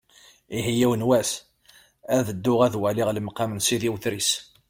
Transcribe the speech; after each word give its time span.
Ihi 0.57 0.71
yiwen 0.79 1.07
wass, 1.09 1.31
ad 2.17 2.27
dduɣ 2.35 2.59
ad 2.67 2.75
waliɣ 2.81 3.09
lemqam 3.11 3.51
n 3.53 3.59
Sidi 3.67 3.89
Udris. 3.93 4.31